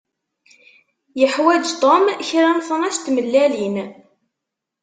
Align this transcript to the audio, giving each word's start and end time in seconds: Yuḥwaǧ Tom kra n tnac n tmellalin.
Yuḥwaǧ 1.19 1.65
Tom 1.81 2.05
kra 2.27 2.49
n 2.57 2.59
tnac 2.67 2.95
n 2.97 3.01
tmellalin. 3.05 3.75